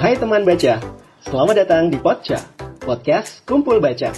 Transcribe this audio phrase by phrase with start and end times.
[0.00, 0.80] Hai teman baca,
[1.28, 2.40] selamat datang di Poca,
[2.80, 4.08] podcast Kumpul Baca.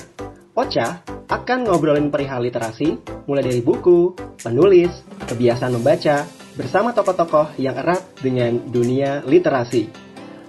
[0.55, 6.23] Poca akan ngobrolin perihal literasi, mulai dari buku, penulis, kebiasaan membaca,
[6.55, 9.91] bersama tokoh-tokoh yang erat dengan dunia literasi.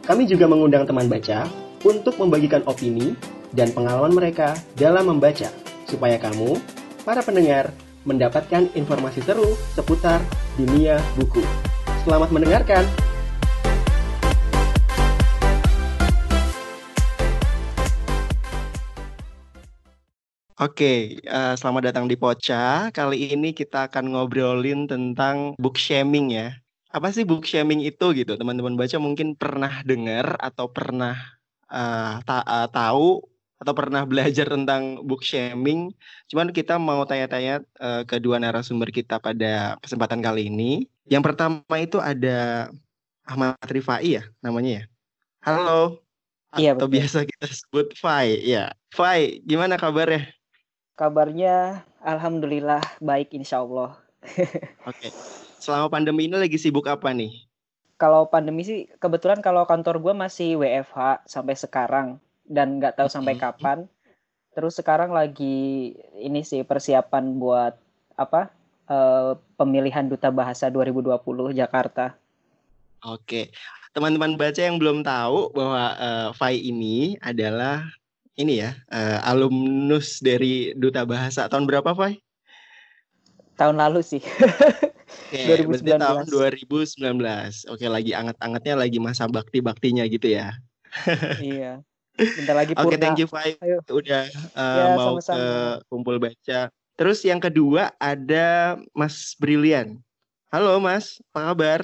[0.06, 1.50] Kami juga mengundang teman baca
[1.82, 3.18] untuk membagikan opini
[3.50, 5.50] dan pengalaman mereka dalam membaca,
[5.90, 6.62] supaya kamu,
[7.02, 7.74] para pendengar,
[8.04, 10.20] mendapatkan informasi seru seputar
[10.60, 11.44] dunia buku.
[12.04, 12.84] Selamat mendengarkan!
[20.64, 22.88] Oke, uh, selamat datang di Poca.
[22.96, 26.56] Kali ini kita akan ngobrolin tentang book shaming ya.
[26.88, 28.40] Apa sih book shaming itu gitu?
[28.40, 31.20] Teman-teman baca mungkin pernah dengar atau pernah
[31.68, 33.33] uh, ta uh, tahu
[33.64, 35.96] atau pernah belajar tentang book shaming.
[36.28, 40.92] Cuman kita mau tanya-tanya uh, ke dua narasumber kita pada kesempatan kali ini.
[41.08, 42.68] Yang pertama itu ada
[43.24, 44.86] Ahmad Rifai ya namanya ya.
[45.48, 46.04] Halo.
[46.60, 46.96] Iya, atau betul.
[47.00, 48.38] biasa kita sebut Fai.
[48.44, 50.30] Ya, Fai, gimana kabarnya?
[50.94, 53.98] Kabarnya alhamdulillah baik insya Allah.
[54.92, 55.10] Oke.
[55.58, 57.32] Selama pandemi ini lagi sibuk apa nih?
[57.98, 63.36] Kalau pandemi sih kebetulan kalau kantor gue masih WFH sampai sekarang dan nggak tahu sampai
[63.40, 63.88] kapan.
[64.54, 67.74] Terus sekarang lagi ini sih persiapan buat
[68.16, 68.54] apa?
[68.84, 71.16] Uh, pemilihan duta bahasa 2020
[71.56, 72.14] Jakarta.
[73.04, 73.50] Oke.
[73.94, 77.86] Teman-teman baca yang belum tahu bahwa uh, Fai ini adalah
[78.34, 82.18] ini ya uh, alumnus dari Duta Bahasa tahun berapa, Fai?
[83.54, 84.22] Tahun lalu sih.
[85.30, 86.02] Oke, 2019.
[86.02, 87.70] tahun 2019.
[87.70, 90.58] Oke, lagi anget-angetnya lagi masa bakti-baktinya gitu ya.
[91.42, 91.86] iya.
[92.14, 93.58] Bentar lagi Oke, thank you Fai.
[93.90, 95.38] Udah uh, ya, mau sama -sama.
[95.38, 95.50] ke
[95.90, 96.70] kumpul baca.
[96.94, 99.98] Terus yang kedua ada Mas Brilian.
[100.54, 101.80] Halo Mas, apa kabar?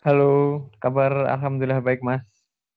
[0.00, 2.24] Halo, kabar alhamdulillah baik Mas.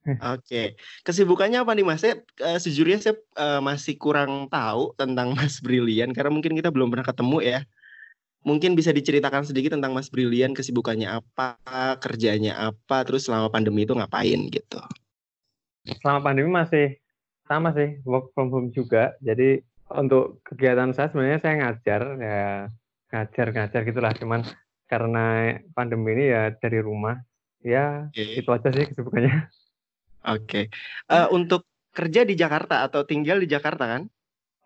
[0.35, 0.75] Oke,
[1.07, 2.03] kesibukannya apa nih Mas?
[2.03, 6.91] Saya uh, sejujurnya saya uh, masih kurang tahu tentang Mas Brilian karena mungkin kita belum
[6.91, 7.59] pernah ketemu ya.
[8.43, 11.59] Mungkin bisa diceritakan sedikit tentang Mas Brilian, kesibukannya apa,
[11.99, 14.79] kerjanya apa, terus selama pandemi itu ngapain gitu.
[15.97, 17.01] Selama pandemi masih
[17.49, 19.17] sama sih, work from home juga.
[19.25, 22.41] Jadi untuk kegiatan saya sebenarnya saya ngajar ya
[23.09, 24.45] ngajar-ngajar gitulah cuman
[24.85, 27.17] karena pandemi ini ya dari rumah
[27.65, 28.37] ya okay.
[28.37, 29.49] itu aja sih kesibukannya
[30.27, 30.67] Oke.
[31.07, 31.63] Uh, untuk
[31.95, 34.01] kerja di Jakarta atau tinggal di Jakarta kan?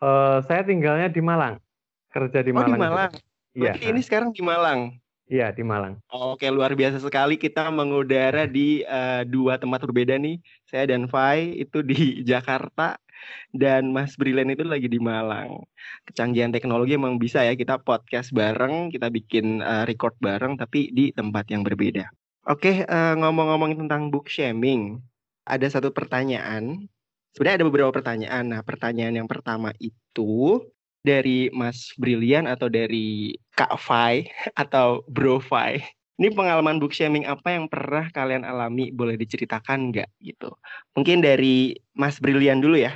[0.02, 1.62] Uh, saya tinggalnya di Malang.
[2.10, 2.74] Kerja di Malang.
[2.74, 3.12] Oh, di Malang.
[3.54, 3.74] Iya.
[3.78, 4.98] Ini sekarang di Malang.
[5.34, 5.98] Iya, di Malang.
[6.14, 10.38] Oke, luar biasa sekali kita mengudara di uh, dua tempat berbeda nih.
[10.70, 13.02] Saya dan Fai itu di Jakarta
[13.50, 15.66] dan Mas Brilian itu lagi di Malang.
[16.06, 21.10] Kecanggihan teknologi emang bisa ya kita podcast bareng, kita bikin uh, record bareng tapi di
[21.10, 22.14] tempat yang berbeda.
[22.46, 25.02] Oke, uh, ngomong-ngomongin tentang book shaming
[25.50, 26.86] ada satu pertanyaan.
[27.34, 28.54] Sebenarnya ada beberapa pertanyaan.
[28.54, 30.62] Nah, pertanyaan yang pertama itu
[31.04, 34.26] dari Mas Brilian atau dari Kak Fai
[34.64, 35.84] atau Bro Fai.
[36.18, 38.94] Ini pengalaman book shaming apa yang pernah kalian alami?
[38.96, 40.56] Boleh diceritakan nggak gitu?
[40.96, 42.96] Mungkin dari Mas Brilian dulu ya.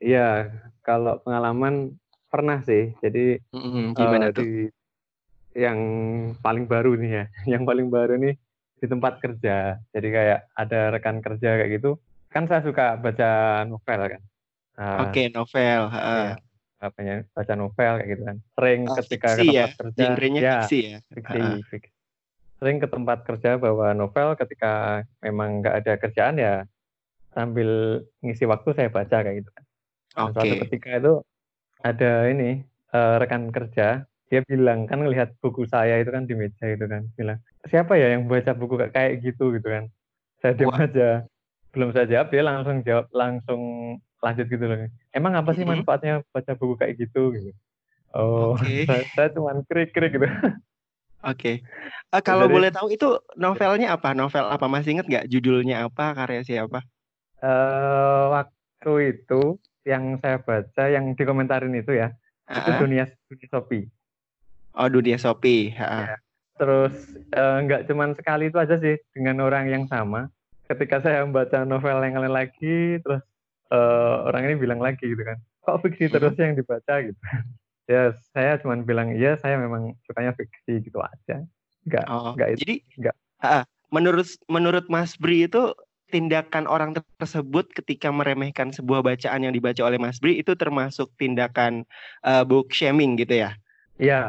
[0.00, 1.98] Iya, kalau pengalaman
[2.30, 2.94] pernah sih.
[3.02, 4.44] Jadi mm-hmm, gimana uh, tuh?
[4.46, 4.52] Di,
[5.58, 5.80] yang
[6.38, 7.24] paling baru nih ya.
[7.58, 8.34] Yang paling baru nih
[8.76, 9.82] di tempat kerja.
[9.90, 11.98] Jadi kayak ada rekan kerja kayak gitu.
[12.30, 14.22] Kan saya suka baca novel kan.
[14.76, 15.80] Uh, Oke, okay, novel.
[15.90, 16.36] Uh.
[16.36, 16.45] Ya,
[16.90, 18.36] baca novel kayak gitu kan.
[18.54, 19.66] Sering uh, ketika ke tempat ya?
[19.74, 20.04] kerja.
[20.36, 20.98] ya, fiksi ya.
[21.12, 21.60] Fiksi, uh.
[21.66, 21.90] fiksi.
[22.56, 26.54] Sering ke tempat kerja bawa novel ketika memang nggak ada kerjaan ya
[27.36, 29.64] sambil ngisi waktu saya baca kayak gitu kan.
[30.16, 30.32] Okay.
[30.32, 31.14] Suatu ketika itu
[31.84, 32.64] ada ini
[32.96, 37.06] uh, rekan kerja dia bilang kan ngelihat buku saya itu kan di meja itu kan
[37.14, 37.38] bilang
[37.70, 39.86] siapa ya yang baca buku kayak gitu gitu kan
[40.42, 41.22] saya diam aja
[41.70, 43.62] belum saya jawab dia langsung jawab langsung
[44.22, 44.76] lanjut gitu loh
[45.12, 47.50] emang apa sih manfaatnya baca buku kayak gitu gitu
[48.16, 48.84] oh okay.
[48.88, 50.28] saya, saya cuma krik krik gitu
[51.26, 52.14] Oke, okay.
[52.14, 54.14] uh, kalau Dari, boleh tahu itu novelnya apa?
[54.14, 56.14] Novel apa masih inget nggak judulnya apa?
[56.14, 56.86] Karya siapa?
[57.42, 62.14] Uh, waktu itu yang saya baca yang dikomentarin itu ya,
[62.46, 62.58] uh -huh.
[62.62, 63.90] itu dunia dunia Shopee.
[64.76, 65.74] Oh dunia Shopee.
[65.74, 66.14] Ya.
[66.62, 66.94] Terus
[67.34, 70.30] uh, nggak cuma sekali itu aja sih dengan orang yang sama.
[70.70, 73.24] Ketika saya membaca novel yang lain lagi, terus
[73.70, 76.42] uh, orang ini bilang lagi gitu kan, kok fiksi terus hmm.
[76.42, 77.20] yang dibaca gitu.
[77.92, 78.02] ya
[78.34, 81.46] saya cuma bilang iya saya memang sukanya fiksi gitu aja.
[81.86, 82.58] Nggak, oh, nggak itu.
[82.66, 83.16] Jadi nggak.
[83.42, 83.64] Uh,
[83.94, 85.70] menurut menurut Mas Bri itu
[86.10, 91.82] tindakan orang tersebut ketika meremehkan sebuah bacaan yang dibaca oleh Mas Bri itu termasuk tindakan
[92.22, 93.58] uh, book shaming gitu ya?
[93.96, 94.20] Iya,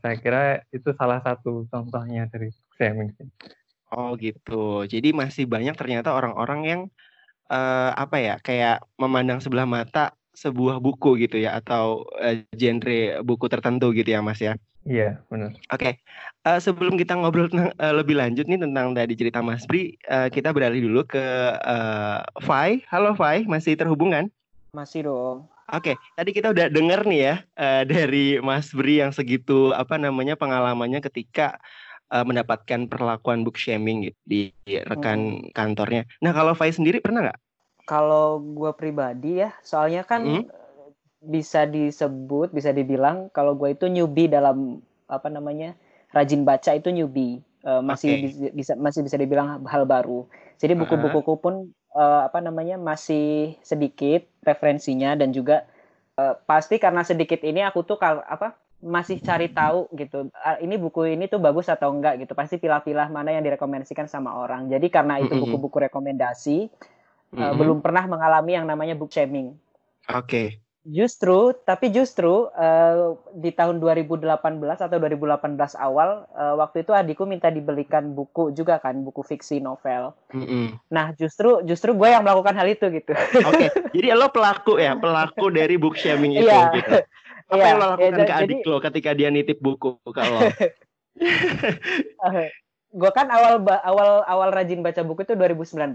[0.00, 2.50] saya kira itu salah satu contohnya dari
[2.80, 3.12] shaming.
[3.92, 4.86] Oh gitu.
[4.88, 6.80] Jadi masih banyak ternyata orang-orang yang
[7.50, 13.50] uh, apa ya kayak memandang sebelah mata sebuah buku gitu ya atau uh, genre buku
[13.50, 14.56] tertentu gitu ya Mas ya.
[14.88, 15.52] Iya benar.
[15.68, 15.94] Oke, okay.
[16.48, 20.56] uh, sebelum kita ngobrol uh, lebih lanjut nih tentang tadi cerita Mas Bri, uh, kita
[20.56, 21.20] beralih dulu ke
[21.60, 22.80] uh, Fai.
[22.88, 24.32] Halo Fai, masih terhubungan?
[24.72, 25.52] Masih dong.
[25.70, 25.96] Oke, okay.
[26.16, 31.04] tadi kita udah denger nih ya uh, dari Mas Bri yang segitu apa namanya pengalamannya
[31.04, 31.60] ketika
[32.10, 34.40] uh, mendapatkan perlakuan book shaming gitu, di
[34.86, 35.54] rekan hmm.
[35.54, 36.04] kantornya.
[36.20, 37.38] Nah, kalau Fai sendiri pernah nggak?
[37.86, 40.44] Kalau gue pribadi ya, soalnya kan hmm?
[41.26, 44.78] bisa disebut, bisa dibilang kalau gue itu newbie dalam
[45.10, 45.74] apa namanya
[46.14, 48.50] rajin baca itu newbie, uh, masih okay.
[48.54, 50.26] bisa masih bisa dibilang hal baru.
[50.60, 51.54] Jadi buku-bukuku pun
[51.96, 55.66] uh, apa namanya masih sedikit referensinya dan juga
[56.20, 60.32] uh, pasti karena sedikit ini aku tuh kal apa masih cari tahu gitu
[60.64, 62.24] ini buku ini tuh bagus atau enggak?
[62.24, 62.32] gitu.
[62.32, 64.72] Pasti pilah-pilah mana yang direkomendasikan sama orang.
[64.72, 67.40] Jadi karena itu buku-buku rekomendasi mm -hmm.
[67.44, 69.52] uh, belum pernah mengalami yang namanya book shaming.
[70.08, 70.24] Oke.
[70.24, 70.48] okay.
[70.80, 74.24] Justru, tapi justru uh, di tahun 2018
[74.80, 80.16] atau 2018 awal, uh, waktu itu adikku minta dibelikan buku juga kan, buku fiksi novel.
[80.32, 80.64] Mm -hmm.
[80.88, 83.12] Nah, justru justru gue yang melakukan hal itu gitu.
[83.12, 83.68] Oke, okay.
[84.00, 86.72] jadi lo pelaku ya, pelaku dari book shaming itu yeah.
[86.72, 86.96] gitu.
[87.52, 87.68] Apa yeah.
[87.68, 88.70] yang lo lakukan yeah, ke adik jadi...
[88.72, 90.40] lo ketika dia nitip buku ke lo?
[92.90, 95.94] gue kan awal awal awal rajin baca buku itu 2019.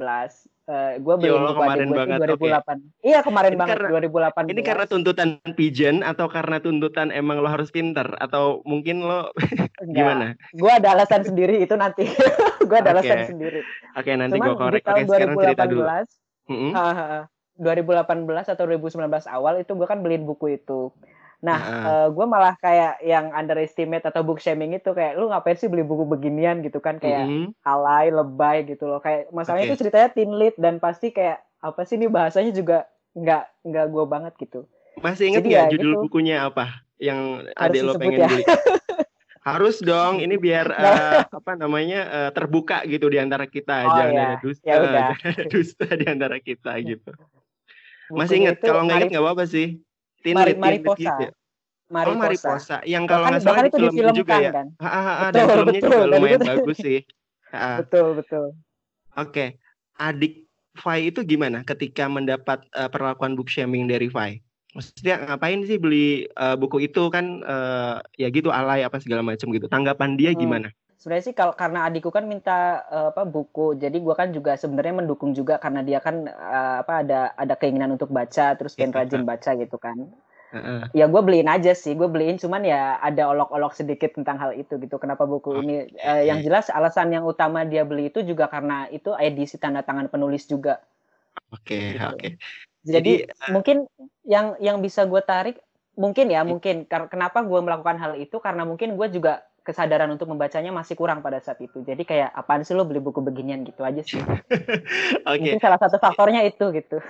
[0.65, 2.39] Uh, gue beli buku kemarin gue banget, 2008.
[2.39, 2.77] Okay.
[3.03, 3.89] Iya kemarin ini banget karena,
[4.31, 4.53] 2008.
[4.55, 9.29] Ini karena tuntutan pigeon atau karena tuntutan emang lo harus pinter atau mungkin lo
[9.95, 10.39] gimana?
[10.55, 12.07] Gue ada alasan sendiri itu nanti.
[12.69, 13.03] gue ada okay.
[13.03, 13.61] alasan sendiri.
[13.93, 14.83] Oke okay, nanti gue korek.
[14.87, 15.83] Oke sekarang cerita dulu.
[16.45, 16.71] Mm -hmm.
[16.73, 17.23] uh,
[17.55, 20.95] 2018 atau 2019 awal itu gue kan beliin buku itu.
[21.45, 21.85] Nah, uh.
[21.85, 25.85] uh, gue malah kayak yang underestimate atau book shaming itu kayak lu ngapain sih beli
[25.85, 27.47] buku beginian gitu kan kayak mm -hmm.
[27.61, 28.97] alay, lebay gitu loh.
[28.97, 29.77] Kayak masalahnya okay.
[29.77, 34.05] itu ceritanya teen lit dan pasti kayak apa sih ini bahasanya juga nggak nggak gue
[34.09, 34.59] banget gitu.
[35.05, 36.01] Masih inget nggak ya, judul gitu.
[36.09, 38.29] bukunya apa yang ada lo pengen ya?
[38.31, 38.43] beli?
[39.45, 44.13] Harus dong, ini biar uh, apa namanya uh, terbuka gitu di antara kita, oh, jangan
[44.17, 44.25] ya.
[44.25, 47.11] ada dusta, ya jangan ada dusta di antara kita gitu.
[48.09, 49.85] Masih inget kalau nggak inget nggak apa-apa sih.
[50.25, 50.97] Teen Mari, Mariposa.
[50.97, 51.31] Gitu ya?
[51.85, 52.09] Mariposa.
[52.09, 52.77] Oh, Mariposa.
[52.81, 54.51] Yang kalau nggak salah itu film juga ya.
[54.51, 54.67] Kan?
[54.81, 56.49] Ha, ha, ha, betul, dan filmnya betul, juga lumayan betul.
[56.49, 56.99] bagus sih.
[57.53, 57.69] Ha.
[57.85, 58.45] Betul, betul.
[59.13, 59.29] Oke.
[59.29, 59.49] Okay.
[60.01, 60.33] Adik
[60.75, 64.43] Fai itu gimana ketika mendapat uh, perlakuan book shaming dari Fai?
[64.75, 69.55] Maksudnya ngapain sih beli uh, buku itu kan uh, ya gitu alay apa segala macam
[69.55, 69.71] gitu.
[69.71, 70.41] Tanggapan dia hmm.
[70.41, 70.67] gimana?
[71.05, 75.05] Sebenarnya sih kalau karena adikku kan minta uh, apa buku jadi gue kan juga sebenarnya
[75.05, 79.21] mendukung juga karena dia kan uh, apa ada ada keinginan untuk baca terus pengen rajin
[79.21, 80.09] baca gitu kan
[80.49, 80.89] uh-uh.
[80.97, 84.81] ya gue beliin aja sih gue beliin cuman ya ada olok-olok sedikit tentang hal itu
[84.81, 85.61] gitu kenapa buku okay.
[85.61, 89.85] ini uh, yang jelas alasan yang utama dia beli itu juga karena itu edisi tanda
[89.85, 90.81] tangan penulis juga
[91.53, 92.01] oke okay, gitu.
[92.01, 92.31] oke okay.
[92.81, 93.77] jadi, jadi uh, mungkin
[94.25, 95.61] yang yang bisa gue tarik
[95.93, 100.69] mungkin ya mungkin kenapa gue melakukan hal itu karena mungkin gue juga kesadaran untuk membacanya
[100.69, 101.81] masih kurang pada saat itu.
[101.81, 104.21] Jadi kayak apaan sih lo beli buku beginian gitu aja sih.
[105.25, 105.25] Oke.
[105.25, 105.57] okay.
[105.57, 107.01] salah satu faktornya itu gitu.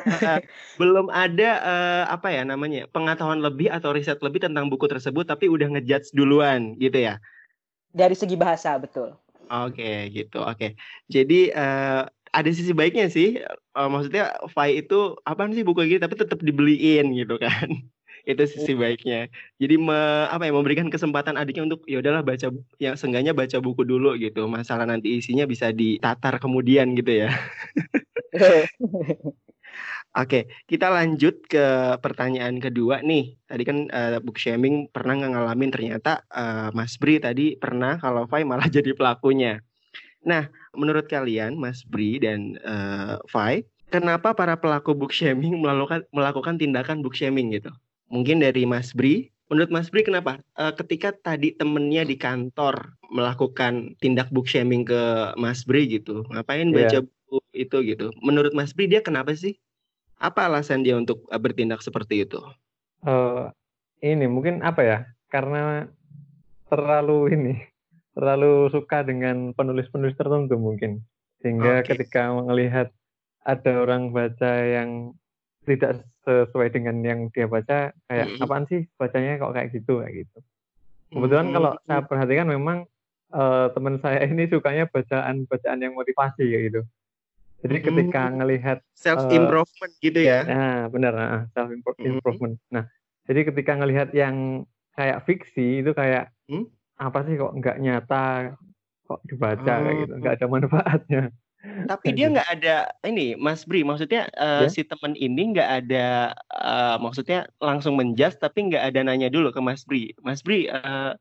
[0.79, 5.51] belum ada uh, apa ya namanya pengetahuan lebih atau riset lebih tentang buku tersebut, tapi
[5.51, 7.19] udah ngejudge duluan gitu ya?
[7.91, 9.11] Dari segi bahasa betul.
[9.51, 10.39] Oke okay, gitu.
[10.39, 10.55] Oke.
[10.55, 10.71] Okay.
[11.11, 13.43] Jadi uh, ada sisi baiknya sih.
[13.75, 17.67] Uh, maksudnya Fai itu apa sih buku ini tapi tetap dibeliin gitu kan
[18.25, 19.29] itu sisi baiknya
[19.61, 22.49] jadi me, apa ya memberikan kesempatan adiknya untuk ya udahlah baca
[22.81, 27.29] yang seenggaknya baca buku dulu gitu masalah nanti isinya bisa ditatar kemudian gitu ya
[30.15, 33.35] Oke, kita lanjut ke pertanyaan kedua nih.
[33.43, 38.23] Tadi kan uh, book shaming pernah nggak ngalamin ternyata uh, Mas Bri tadi pernah kalau
[38.23, 39.59] Fai malah jadi pelakunya.
[40.23, 46.55] Nah, menurut kalian Mas Bri dan uh, Fai, kenapa para pelaku book shaming melakukan melakukan
[46.55, 47.75] tindakan book shaming gitu?
[48.09, 50.41] Mungkin dari Mas Bri, menurut Mas Bri kenapa?
[50.53, 56.69] Uh, ketika tadi temennya di kantor melakukan tindak book shaming ke Mas Bri gitu, ngapain
[56.69, 56.85] yeah.
[56.85, 58.07] baca buku itu gitu?
[58.21, 59.57] Menurut Mas Bri dia kenapa sih?
[60.21, 62.39] Apa alasan dia untuk uh, bertindak seperti itu?
[63.01, 63.49] Uh,
[64.01, 64.99] ini mungkin apa ya?
[65.33, 65.89] Karena
[66.69, 67.53] terlalu ini,
[68.13, 71.01] terlalu suka dengan penulis-penulis tertentu mungkin,
[71.41, 71.97] sehingga okay.
[71.97, 72.89] ketika melihat
[73.45, 75.13] ada orang baca yang
[75.69, 78.43] tidak sesuai dengan yang dia baca kayak mm -hmm.
[78.43, 80.37] apaan sih bacanya kok kayak gitu kayak gitu
[81.13, 81.55] kebetulan mm -hmm.
[81.55, 82.77] kalau saya perhatikan memang
[83.31, 86.81] uh, teman saya ini sukanya bacaan bacaan yang motivasi kayak gitu
[87.61, 88.37] jadi ketika mm -hmm.
[88.41, 92.73] ngelihat self improvement uh, gitu ya nah benar nah, self improvement mm -hmm.
[92.73, 92.83] nah
[93.25, 94.65] jadi ketika ngelihat yang
[94.95, 96.65] kayak fiksi itu kayak hmm?
[96.95, 98.55] apa sih kok nggak nyata
[99.05, 99.79] kok dibaca oh.
[99.83, 101.23] kayak gitu nggak ada manfaatnya
[101.85, 104.71] tapi dia nggak ada ini Mas Bri maksudnya uh, yeah?
[104.71, 109.59] si temen ini nggak ada uh, maksudnya langsung menjas tapi nggak ada nanya dulu ke
[109.61, 111.13] Mas Bri Mas Bri uh,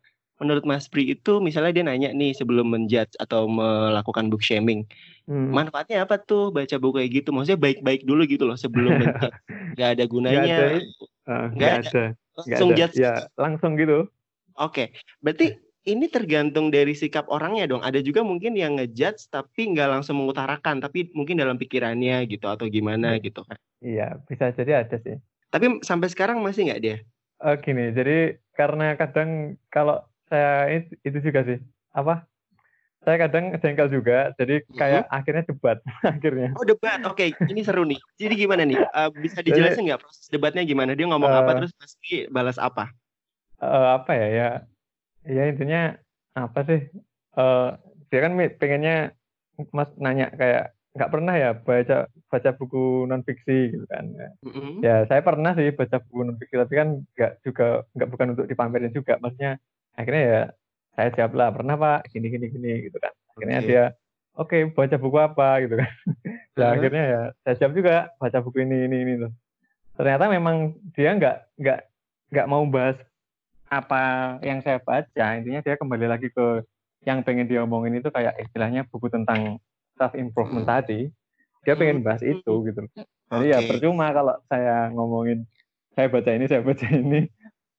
[0.43, 4.83] menurut Mas Bri itu misalnya dia nanya nih sebelum menjudge atau melakukan book shaming
[5.31, 5.55] hmm.
[5.55, 9.35] manfaatnya apa tuh baca buku kayak gitu maksudnya baik-baik dulu gitu loh sebelum menjudge
[9.79, 10.79] nggak ada gunanya nggak ada,
[11.31, 11.89] uh, gak ada.
[11.89, 12.79] ada langsung ada.
[12.79, 13.99] judge ya langsung gitu
[14.59, 14.87] oke okay.
[15.23, 17.85] berarti ini tergantung dari sikap orangnya dong.
[17.85, 22.64] Ada juga mungkin yang ngejudge tapi nggak langsung mengutarakan, tapi mungkin dalam pikirannya gitu atau
[22.73, 23.25] gimana iya.
[23.25, 23.59] gitu kan.
[23.85, 25.21] Iya, bisa jadi ada sih.
[25.53, 26.97] Tapi sampai sekarang masih nggak dia?
[27.45, 30.00] Oh, gini, jadi karena kadang kalau
[30.33, 31.61] saya itu juga sih
[31.93, 32.25] apa?
[33.05, 35.19] Saya kadang jengkel juga, jadi kayak uh-huh.
[35.21, 35.79] akhirnya debat
[36.17, 36.57] akhirnya.
[36.57, 37.37] Oh debat, oke, okay.
[37.53, 38.00] ini seru nih.
[38.17, 38.81] Jadi gimana nih?
[38.81, 40.97] Uh, bisa dijelasin nggak proses debatnya gimana?
[40.97, 42.88] Dia ngomong uh, apa terus pasti balas apa?
[43.61, 44.29] Uh, apa ya?
[44.33, 44.49] Ya
[45.25, 45.97] ya intinya
[46.37, 46.81] apa sih
[47.40, 47.76] uh,
[48.12, 49.16] dia kan pengennya
[49.71, 54.14] mas nanya kayak nggak pernah ya baca baca buku non fiksi gitu kan
[54.47, 54.78] mm-hmm.
[54.78, 56.88] ya saya pernah sih baca buku non fiksi tapi kan
[57.19, 59.19] nggak juga nggak bukan untuk dipamerin juga.
[59.19, 59.59] Maksudnya
[59.99, 60.43] akhirnya ya
[60.95, 62.14] saya jawab lah pernah pak.
[62.14, 63.11] Gini gini gini gitu kan.
[63.35, 63.66] Akhirnya okay.
[63.66, 63.85] dia
[64.38, 65.49] oke okay, baca buku apa?
[65.66, 65.93] Gitu kan.
[66.54, 66.78] Nah uh-huh.
[66.78, 69.33] akhirnya ya saya jawab juga baca buku ini ini ini tuh
[69.99, 71.81] ternyata memang dia nggak nggak
[72.31, 72.95] nggak mau bahas
[73.68, 76.62] apa yang saya baca intinya dia kembali lagi ke
[77.04, 79.61] yang pengen dia omongin itu kayak istilahnya buku tentang
[79.97, 80.75] self improvement hmm.
[80.75, 81.00] tadi.
[81.64, 82.80] Dia pengen bahas itu gitu.
[83.33, 83.56] Jadi okay.
[83.56, 85.49] ya percuma kalau saya ngomongin
[85.97, 87.28] saya baca ini saya baca ini.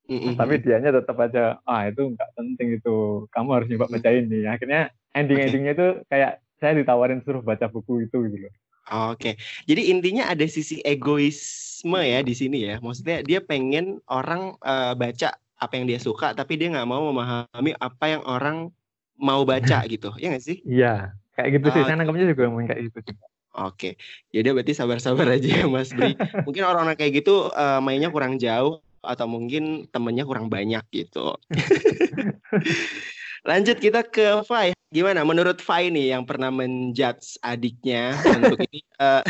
[0.05, 0.37] Mm-hmm.
[0.37, 3.25] tapi dianya tetap aja ah itu nggak penting itu.
[3.33, 4.45] Kamu harus nyoba baca ini.
[4.45, 8.53] Akhirnya ending endingnya itu kayak saya ditawarin suruh baca buku itu gitu loh.
[8.85, 9.33] Oke, okay.
[9.65, 12.77] jadi intinya ada sisi egoisme ya di sini ya.
[12.77, 17.71] Maksudnya dia pengen orang uh, baca apa yang dia suka tapi dia nggak mau memahami
[17.79, 18.69] apa yang orang
[19.15, 20.11] mau baca gitu.
[20.19, 20.59] Ya nggak sih?
[20.67, 21.81] Iya kayak gitu sih.
[21.83, 22.99] Uh, saya nangkepnya juga ngomong kayak gitu.
[23.11, 23.17] Sih
[23.55, 23.95] Oke,
[24.35, 26.11] jadi berarti sabar-sabar aja ya Mas Bri.
[26.47, 31.39] Mungkin orang-orang kayak gitu uh, mainnya kurang jauh atau mungkin temennya kurang banyak gitu.
[33.45, 34.73] Lanjut kita ke Fai.
[34.89, 39.21] Gimana menurut Fai nih yang pernah menjudge adiknya untuk ini uh,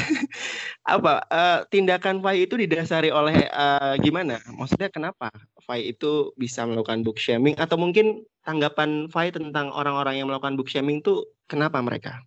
[0.95, 4.39] apa uh, tindakan Fai itu didasari oleh uh, gimana?
[4.55, 5.27] Maksudnya kenapa
[5.59, 10.71] Fai itu bisa melakukan book shaming atau mungkin tanggapan Fai tentang orang-orang yang melakukan book
[10.71, 12.23] shaming itu kenapa mereka?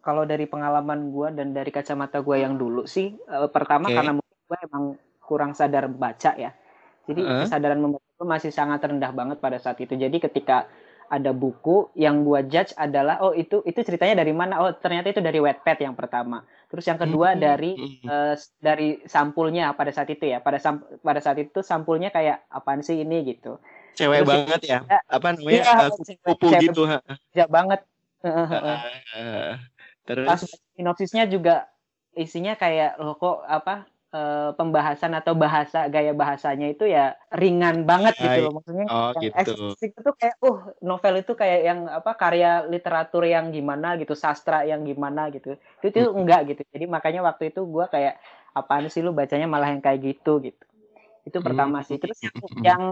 [0.00, 3.96] Kalau dari pengalaman gue dan dari kacamata gue yang dulu sih, uh, pertama okay.
[4.00, 4.84] karena mungkin gue emang
[5.20, 6.56] kurang sadar baca ya.
[7.04, 7.44] Jadi uh.
[7.44, 9.98] kesadaran membaca masih sangat rendah banget pada saat itu.
[9.98, 10.70] Jadi ketika
[11.10, 14.62] ada buku yang gua judge adalah oh itu itu ceritanya dari mana?
[14.62, 16.42] Oh ternyata itu dari Wattpad yang pertama.
[16.72, 17.40] Terus yang kedua hmm.
[17.40, 17.72] dari
[18.08, 20.40] uh, dari sampulnya pada saat itu ya.
[20.40, 23.60] Pada sam pada saat itu sampulnya kayak apaan sih ini gitu.
[23.94, 24.78] Cewek Terus banget ya.
[24.90, 24.98] ya.
[25.06, 25.62] Apa namanya?
[25.62, 25.90] Iya, uh,
[26.34, 26.82] kupu gitu.
[27.36, 27.80] Ya banget.
[28.24, 29.54] Uh,
[30.08, 31.68] Terus sinopsisnya juga
[32.14, 38.14] isinya kayak loh kok apa uh, pembahasan atau bahasa gaya bahasanya itu ya ringan banget
[38.16, 39.74] gitu loh maksudnya oh, yang gitu.
[39.74, 44.86] itu kayak uh novel itu kayak yang apa karya literatur yang gimana gitu sastra yang
[44.86, 46.18] gimana gitu itu itu hmm.
[46.22, 48.22] enggak gitu jadi makanya waktu itu gue kayak
[48.54, 50.64] apaan sih lu bacanya malah yang kayak gitu gitu
[51.26, 51.46] itu hmm.
[51.46, 52.82] pertama sih terus yang, yang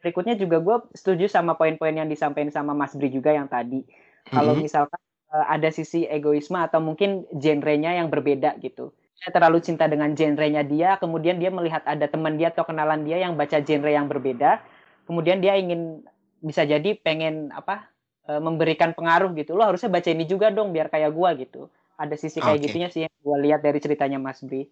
[0.00, 3.84] berikutnya juga gue setuju sama poin-poin yang disampaikan sama Mas Bri juga yang tadi
[4.32, 4.64] kalau hmm.
[4.64, 8.90] misalkan uh, ada sisi egoisme atau mungkin genrenya yang berbeda gitu
[9.30, 13.38] terlalu cinta dengan genrenya dia, kemudian dia melihat ada teman dia atau kenalan dia yang
[13.38, 14.58] baca genre yang berbeda,
[15.06, 16.02] kemudian dia ingin
[16.42, 17.86] bisa jadi pengen apa
[18.26, 19.54] e, memberikan pengaruh gitu.
[19.54, 21.70] Lo harusnya baca ini juga dong biar kayak gua gitu.
[21.94, 22.66] Ada sisi kayak okay.
[22.66, 24.66] gitunya sih yang gua lihat dari ceritanya Mas Bri.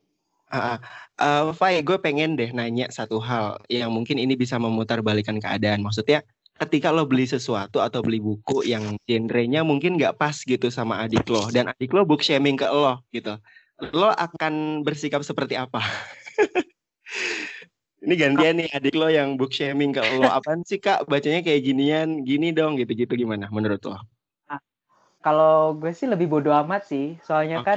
[0.51, 0.83] Uh,
[1.23, 5.79] uh, Fai, gue pengen deh nanya satu hal yang mungkin ini bisa memutar balikan keadaan.
[5.79, 6.27] Maksudnya,
[6.59, 11.23] ketika lo beli sesuatu atau beli buku yang genrenya mungkin nggak pas gitu sama adik
[11.31, 13.39] lo, dan adik lo book shaming ke lo gitu
[13.93, 15.81] lo akan bersikap seperti apa?
[18.01, 20.25] Ini gantian nih adik lo yang book shaming ke lo.
[20.25, 24.01] Apaan sih kak bacanya kayak ginian, gini dong gitu-gitu gimana menurut lo?
[24.49, 24.61] Nah,
[25.21, 27.21] kalau gue sih lebih bodoh amat sih.
[27.21, 27.69] Soalnya okay.
[27.69, 27.77] kan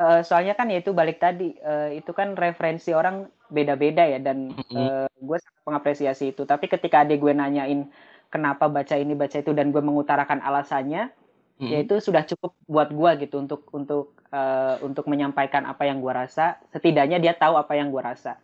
[0.00, 4.56] uh, soalnya kan ya itu balik tadi uh, itu kan referensi orang beda-beda ya dan
[4.56, 4.76] mm -hmm.
[4.76, 6.48] uh, gue sangat mengapresiasi itu.
[6.48, 7.92] Tapi ketika adik gue nanyain
[8.32, 11.68] kenapa baca ini baca itu dan gue mengutarakan alasannya, mm -hmm.
[11.68, 16.12] ya itu sudah cukup buat gue gitu untuk untuk uh, untuk menyampaikan apa yang gue
[16.12, 18.38] rasa setidaknya dia tahu apa yang gue rasa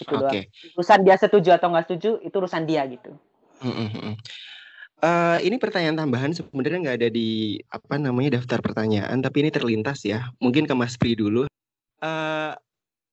[0.00, 0.48] itu okay.
[0.48, 3.12] doang urusan dia setuju atau nggak setuju itu urusan dia gitu
[3.60, 4.12] mm-hmm.
[5.04, 10.04] uh, ini pertanyaan tambahan sebenarnya nggak ada di apa namanya daftar pertanyaan tapi ini terlintas
[10.06, 11.44] ya mungkin ke Mas Pri dulu
[12.02, 12.52] uh,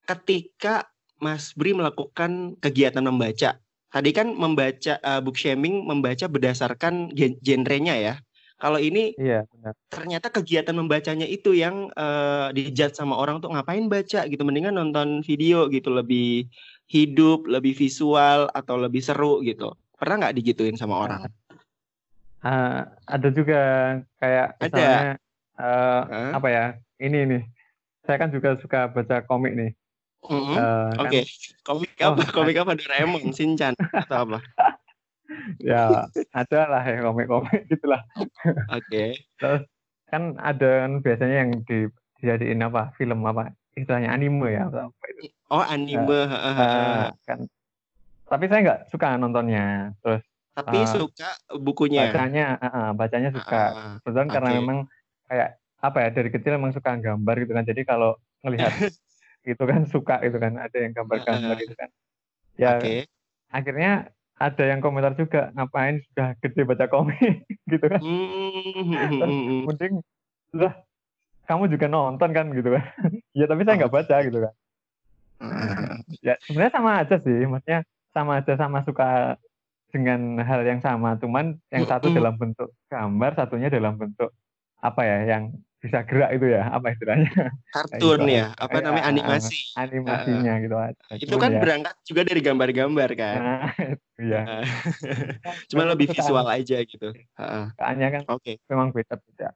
[0.09, 3.59] ketika Mas Bri melakukan kegiatan membaca.
[3.89, 7.11] Tadi kan membaca uh, book shaming membaca berdasarkan
[7.43, 8.13] genrenya ya.
[8.59, 9.71] Kalau ini iya, benar.
[9.87, 15.23] ternyata kegiatan membacanya itu yang uh, dijudge sama orang tuh ngapain baca gitu, mendingan nonton
[15.23, 16.51] video gitu lebih
[16.91, 19.71] hidup, lebih visual atau lebih seru gitu.
[19.95, 21.31] Pernah nggak digituin sama orang?
[22.43, 23.61] Uh, ada juga
[24.19, 25.15] kayak misalnya ada.
[25.59, 26.31] Uh, huh?
[26.43, 26.65] apa ya?
[26.99, 27.43] Ini nih.
[28.03, 29.71] Saya kan juga suka baca komik nih.
[30.19, 30.55] Mm -hmm.
[30.59, 31.23] uh, Oke, okay.
[31.23, 32.19] kan, komik apa?
[32.19, 32.71] Oh, komik apa?
[32.75, 34.43] Doraemon, Shinchan atau apa?
[35.61, 38.01] ya ada lah ya komik-komik gitulah.
[38.17, 38.85] Oke.
[38.89, 39.09] Okay.
[39.37, 39.63] Terus
[40.09, 41.85] kan ada kan biasanya yang di,
[42.19, 45.29] dijadiin apa film apa istilahnya anime ya apa itu.
[45.49, 46.09] Oh anime.
[46.09, 47.45] Uh, uh, kan.
[48.29, 49.93] Tapi saya nggak suka nontonnya.
[50.01, 50.21] Terus.
[50.53, 51.29] Tapi uh, suka
[51.61, 52.09] bukunya.
[52.09, 53.61] Bacanya, uh, bacanya suka.
[53.73, 54.35] Uh, Kebetulan okay.
[54.35, 54.77] karena memang
[55.29, 57.65] kayak apa ya dari kecil emang suka gambar gitu kan.
[57.65, 58.73] Jadi kalau ngelihat
[59.51, 60.57] itu kan suka gitu kan.
[60.57, 61.89] Ada yang gambar-gambar gitu kan.
[62.59, 63.07] Ya okay.
[63.49, 67.43] akhirnya ada yang komentar juga ngapain sudah gede baca komik?
[67.71, 68.01] Gitu kan.
[68.01, 69.67] Mm-hmm.
[69.67, 70.01] mending
[70.55, 70.73] lah
[71.45, 72.85] kamu juga nonton kan gitu kan.
[73.37, 74.53] Ya tapi saya nggak baca gitu kan.
[76.25, 77.79] Ya sebenarnya sama aja sih maksudnya
[78.09, 79.37] sama aja sama suka
[79.93, 81.17] dengan hal yang sama.
[81.21, 84.33] Cuman yang satu dalam bentuk gambar satunya dalam bentuk
[84.79, 85.43] apa ya yang
[85.79, 87.31] bisa gerak itu ya apa istilahnya?
[87.71, 88.35] Kartun gitu.
[88.35, 89.71] ya apa namanya animasi.
[89.79, 90.75] animasinya uh, gitu
[91.23, 91.59] itu kan ya.
[91.63, 93.39] berangkat juga dari gambar-gambar kan.
[93.39, 93.71] Nah,
[94.19, 94.43] iya
[95.71, 97.09] cuma lebih visual aja gitu.
[97.79, 98.43] Kayaknya kan oke.
[98.43, 98.55] okay.
[98.67, 99.55] memang beda beda.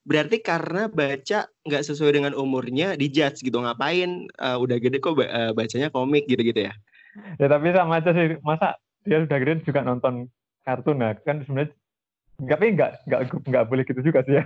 [0.00, 5.52] Berarti karena baca nggak sesuai dengan umurnya dijudge gitu ngapain uh, udah gede kok uh,
[5.52, 6.74] bacanya komik gitu-gitu ya?
[7.36, 10.32] Ya tapi sama aja sih masa dia udah gede juga nonton
[10.64, 11.12] kartun ya?
[11.20, 11.76] Kan sebenarnya
[12.48, 13.20] tapi nggak nggak
[13.52, 14.44] nggak boleh gitu juga sih ya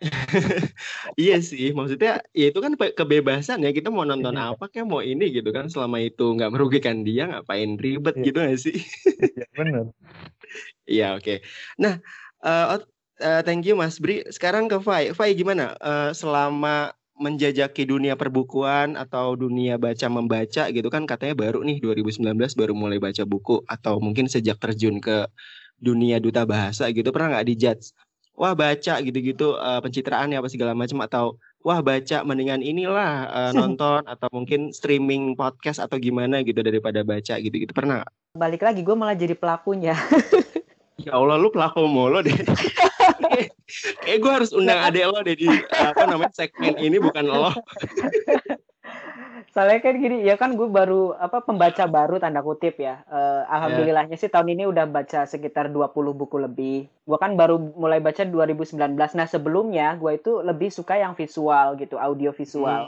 [1.20, 4.56] iya sih, maksudnya ya itu kan kebebasan ya kita mau nonton iya.
[4.56, 8.24] apa kayak mau ini gitu kan selama itu nggak merugikan dia ngapain ribet iya.
[8.24, 8.78] gitu gak sih?
[9.20, 9.86] iya benar.
[10.90, 11.22] Iya oke.
[11.22, 11.38] Okay.
[11.78, 12.02] Nah,
[12.42, 12.82] uh,
[13.22, 14.26] uh, thank you Mas Bri.
[14.26, 15.14] Sekarang ke Fai.
[15.14, 15.78] Fai gimana?
[15.78, 22.32] Uh, selama menjajaki dunia perbukuan atau dunia baca membaca gitu kan katanya baru nih 2019
[22.56, 25.28] baru mulai baca buku atau mungkin sejak terjun ke
[25.76, 27.92] dunia duta bahasa gitu pernah nggak dijudge
[28.40, 33.52] wah baca gitu-gitu uh, pencitraan ya apa segala macam atau wah baca mendingan inilah uh,
[33.58, 38.00] nonton atau mungkin streaming podcast atau gimana gitu daripada baca gitu-gitu pernah?
[38.32, 39.92] Balik lagi gue malah jadi pelakunya.
[41.04, 42.32] ya Allah lu pelaku mulu deh.
[44.02, 47.52] Kayak gue harus undang adek lo deh di apa namanya segmen ini bukan lo.
[49.50, 53.02] Soalnya kan gini, ya kan gue baru apa pembaca baru tanda kutip ya.
[53.10, 54.22] Uh, alhamdulillahnya yeah.
[54.22, 56.86] sih tahun ini udah baca sekitar 20 buku lebih.
[57.02, 58.94] Gue kan baru mulai baca 2019.
[58.94, 62.86] Nah, sebelumnya gue itu lebih suka yang visual gitu, audio visual.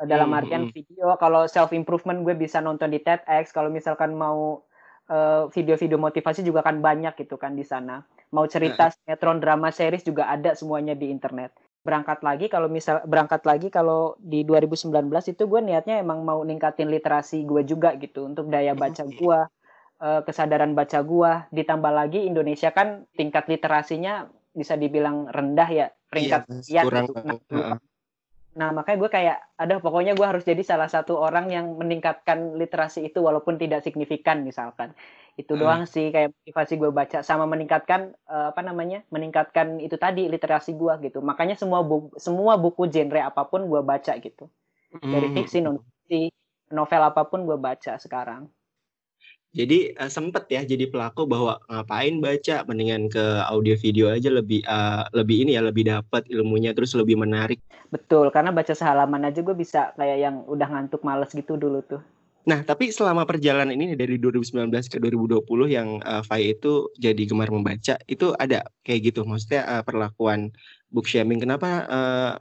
[0.00, 4.16] Eh, dalam hmm, artian video, kalau self improvement gue bisa nonton di TEDx, kalau misalkan
[4.16, 4.64] mau
[5.04, 8.00] eh, video-video uh, motivasi juga kan banyak gitu kan di sana.
[8.32, 13.40] Mau cerita sinetron drama series juga ada semuanya di internet berangkat lagi kalau misal berangkat
[13.48, 14.92] lagi kalau di 2019
[15.32, 19.38] itu gue niatnya emang mau ningkatin literasi gue juga gitu untuk daya baca gue
[20.04, 26.68] uh, kesadaran baca gue ditambah lagi Indonesia kan tingkat literasinya bisa dibilang rendah ya peringkat
[26.68, 27.16] iya, kurang, gitu.
[27.54, 27.78] nah, uh,
[28.50, 33.08] nah makanya gue kayak ada pokoknya gue harus jadi salah satu orang yang meningkatkan literasi
[33.08, 34.92] itu walaupun tidak signifikan misalkan
[35.40, 35.60] itu hmm.
[35.60, 40.76] doang sih kayak motivasi gue baca sama meningkatkan uh, apa namanya meningkatkan itu tadi literasi
[40.76, 41.24] gue gitu.
[41.24, 44.46] Makanya semua buku semua buku genre apa pun gue baca gitu.
[45.00, 45.36] Dari hmm.
[45.40, 46.28] fiksi non fiksi
[46.70, 48.46] novel apa pun gue baca sekarang.
[49.50, 52.62] Jadi uh, sempet ya jadi pelaku bahwa ngapain baca?
[52.68, 57.18] Mendingan ke audio video aja lebih uh, lebih ini ya lebih dapat ilmunya terus lebih
[57.18, 57.58] menarik.
[57.90, 62.04] Betul karena baca sehalaman aja gue bisa kayak yang udah ngantuk males gitu dulu tuh
[62.48, 67.52] Nah, tapi selama perjalanan ini dari 2019 ke 2020 yang uh, Fai itu jadi gemar
[67.52, 69.28] membaca, itu ada kayak gitu.
[69.28, 70.48] Maksudnya uh, perlakuan
[70.88, 72.32] book shaming kenapa uh,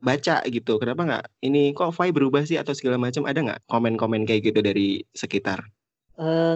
[0.00, 0.80] baca gitu?
[0.80, 3.28] Kenapa nggak ini kok Fai berubah sih atau segala macam?
[3.28, 5.60] Ada nggak komen-komen kayak gitu dari sekitar?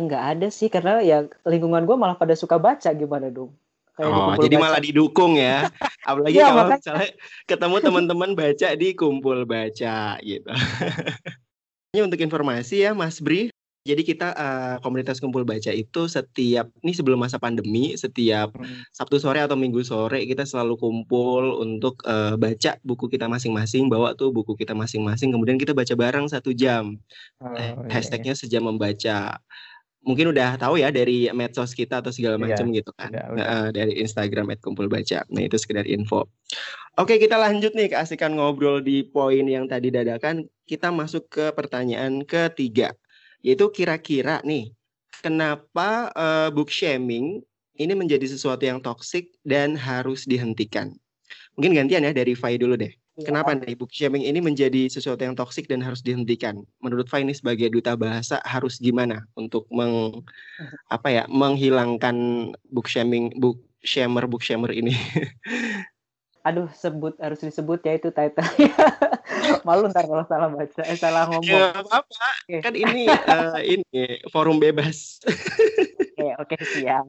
[0.01, 3.53] Nggak uh, ada sih karena ya lingkungan gue malah pada suka baca gimana dong.
[3.97, 4.65] Kayak oh, jadi baca.
[4.65, 5.69] malah didukung ya.
[6.09, 7.09] Apalagi ya, kalau misalnya
[7.45, 10.53] ketemu teman-teman baca di kumpul baca gitu.
[12.05, 13.53] untuk informasi ya Mas Bri.
[13.87, 18.91] Jadi kita uh, komunitas kumpul baca itu setiap ini sebelum masa pandemi setiap hmm.
[18.91, 24.19] Sabtu sore atau Minggu sore kita selalu kumpul untuk uh, baca buku kita masing-masing bawa
[24.19, 26.99] tuh buku kita masing-masing kemudian kita baca bareng satu jam
[27.39, 28.41] oh, eh, iya, hashtagnya iya.
[28.43, 29.39] sejam membaca
[30.07, 33.47] mungkin udah tahu ya dari medsos kita atau segala iya, macam gitu kan udah, udah.
[33.47, 36.31] Uh, dari Instagram @kumpulbaca nah itu sekedar info
[36.97, 40.49] Oke, kita lanjut nih keasikan ngobrol di poin yang tadi dadakan.
[40.65, 42.97] Kita masuk ke pertanyaan ketiga,
[43.45, 44.73] yaitu kira-kira nih,
[45.21, 47.45] kenapa uh, book shaming
[47.77, 50.97] ini menjadi sesuatu yang toksik dan harus dihentikan?
[51.61, 52.97] Mungkin gantian ya dari Fai dulu deh.
[53.17, 53.33] Ya.
[53.33, 56.61] Kenapa nih book shaming ini menjadi sesuatu yang toksik dan harus dihentikan?
[56.85, 60.21] Menurut Fai ini sebagai duta bahasa harus gimana untuk meng
[60.95, 64.93] apa ya menghilangkan book shaming book shamer book shamer ini?
[66.47, 68.47] aduh sebut harus disebut ya itu title
[69.67, 72.07] malu ntar kalau salah baca eh salah ngomong ya, apa
[72.47, 72.63] okay.
[72.63, 75.35] kan ini uh, ini forum bebas oke
[76.15, 77.03] okay, oke okay, siap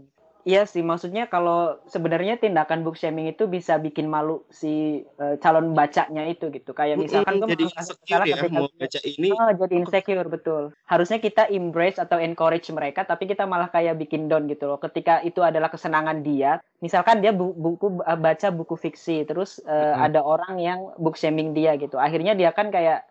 [0.47, 5.75] Iya sih, maksudnya kalau sebenarnya tindakan book shaming itu bisa bikin malu si uh, calon
[5.75, 6.71] bacanya itu gitu.
[6.71, 9.35] Kayak misalkan gue jadi insecure ya mau baca ini.
[9.35, 10.71] Oh, jadi insecure betul.
[10.87, 14.79] Harusnya kita embrace atau encourage mereka, tapi kita malah kayak bikin down gitu loh.
[14.79, 19.99] Ketika itu adalah kesenangan dia, misalkan dia bu buku eh, baca buku fiksi, terus uh,
[19.99, 20.05] hmm.
[20.07, 21.99] ada orang yang book shaming dia gitu.
[21.99, 23.03] Akhirnya dia kan kayak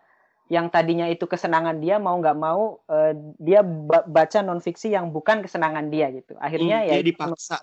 [0.47, 3.61] yang tadinya itu kesenangan dia mau nggak mau uh, dia
[4.07, 6.39] baca non fiksi yang bukan kesenangan dia gitu.
[6.39, 7.55] Akhirnya hmm, ya dia dipaksa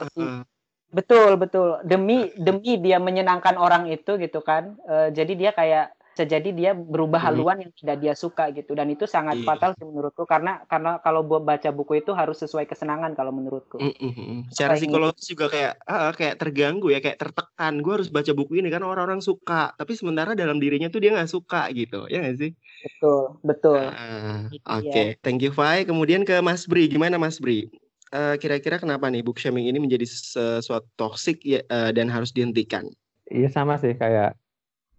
[0.95, 1.81] betul betul.
[1.83, 4.77] Demi demi dia menyenangkan orang itu gitu kan.
[4.85, 7.29] Uh, jadi dia kayak jadi dia berubah hmm.
[7.35, 9.47] haluan yang tidak dia suka gitu dan itu sangat iya.
[9.47, 13.83] fatal sih menurutku karena karena kalau buat baca buku itu harus sesuai kesenangan kalau menurutku.
[13.83, 14.39] Mm -hmm.
[14.55, 17.83] Secara psikologis juga kayak uh, kayak terganggu ya kayak tertekan.
[17.83, 21.31] Gue harus baca buku ini kan orang-orang suka, tapi sementara dalam dirinya tuh dia nggak
[21.33, 22.51] suka gitu, ya nggak sih?
[22.85, 23.81] Betul betul.
[23.91, 25.09] Uh, Oke, okay.
[25.25, 25.83] thank you Fai.
[25.83, 27.67] Kemudian ke Mas Bri, gimana Mas Bri?
[28.15, 32.87] Uh, kira-kira kenapa nih book shaming ini menjadi sesuatu toksik ya, uh, dan harus dihentikan?
[33.33, 34.37] Iya sama sih kayak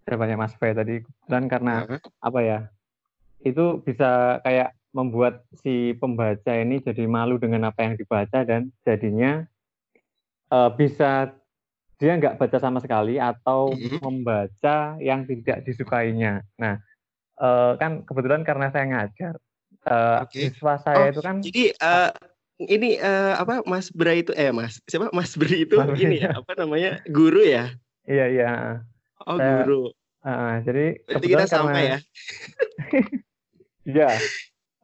[0.06, 2.00] jawabannya Mas Fe tadi dan karena uh-huh.
[2.22, 2.60] apa ya
[3.42, 9.44] itu bisa kayak membuat si pembaca ini jadi malu dengan apa yang dibaca dan jadinya
[10.54, 11.36] uh, bisa
[12.00, 13.72] dia nggak baca sama sekali atau
[14.04, 16.44] membaca yang tidak disukainya.
[16.60, 16.80] Nah
[17.40, 19.34] uh, kan kebetulan karena saya ngajar
[19.88, 20.52] uh, okay.
[20.52, 22.12] siswa saya oh, itu kan jadi uh,
[22.60, 26.40] ini uh, apa Mas Bra itu eh Mas siapa Mas Bri itu Mas ini ya
[26.40, 27.76] apa namanya guru ya?
[28.08, 28.52] Iya iya.
[29.26, 29.90] Oh saya, guru.
[30.26, 31.98] Uh, jadi Berarti kita sama karena, ya.
[33.86, 34.10] Iya.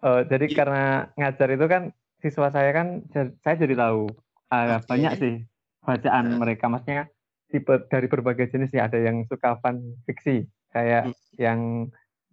[0.06, 0.54] uh, jadi ya.
[0.54, 0.86] karena
[1.17, 1.84] ngajar itu kan
[2.21, 3.01] siswa saya kan
[3.41, 4.86] saya jadi tahu uh, ah, okay.
[4.86, 5.36] banyak sih
[5.82, 6.38] bacaan uh.
[6.38, 7.10] mereka maksudnya
[7.49, 11.17] tipe dari berbagai jenis ya ada yang suka fan fiksi kayak hmm.
[11.41, 11.60] yang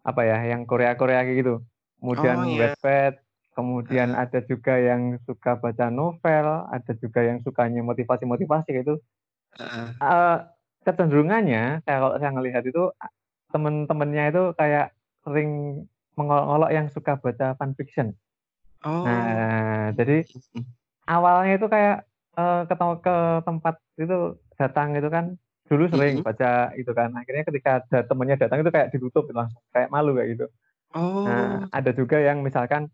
[0.04, 1.64] apa ya yang Korea Korea gitu
[1.98, 2.76] kemudian oh, yeah.
[2.76, 3.14] Wattpad
[3.56, 4.22] kemudian uh.
[4.28, 9.00] ada juga yang suka baca novel ada juga yang sukanya motivasi motivasi gitu
[9.58, 9.90] uh.
[9.98, 10.38] Uh,
[10.88, 12.88] kecenderungannya kalau saya ngelihat itu
[13.52, 15.84] temen-temennya itu kayak sering
[16.16, 18.16] mengolok-olok yang suka baca fan fiction.
[18.82, 19.04] Oh.
[19.04, 20.24] Nah, jadi
[21.04, 22.08] awalnya itu kayak
[22.40, 22.74] uh, ke,
[23.04, 24.18] ke tempat itu
[24.56, 25.36] datang itu kan
[25.68, 27.12] dulu sering baca itu kan.
[27.12, 30.46] Akhirnya ketika ada temennya datang itu kayak ditutup langsung kayak malu kayak gitu.
[30.96, 31.28] Oh.
[31.28, 32.88] Nah, ada juga yang misalkan